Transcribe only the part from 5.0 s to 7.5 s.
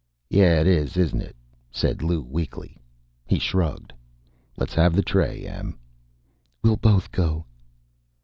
tray, Em." "We'll both go."